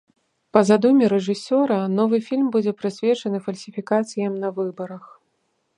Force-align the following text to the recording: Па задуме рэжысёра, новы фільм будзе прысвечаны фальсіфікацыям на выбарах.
Па 0.55 0.61
задуме 0.69 1.09
рэжысёра, 1.13 1.77
новы 1.99 2.17
фільм 2.31 2.47
будзе 2.57 2.71
прысвечаны 2.81 3.37
фальсіфікацыям 3.49 4.33
на 4.47 4.55
выбарах. 4.59 5.03